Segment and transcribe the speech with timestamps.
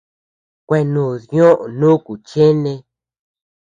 [0.67, 2.73] Kueanúd ñoʼö nuku cheene.